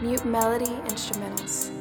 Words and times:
Mute 0.00 0.24
Melody 0.24 0.64
Instrumentals. 0.88 1.79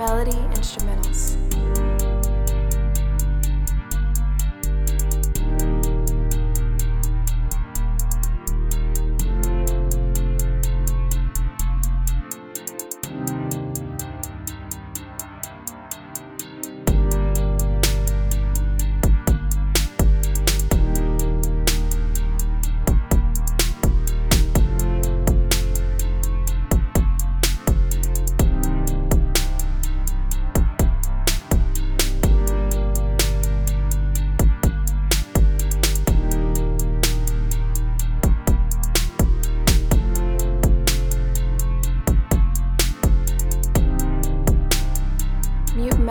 Melody 0.00 0.32
Instrumentals. 0.56 1.39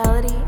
melody. 0.04 0.39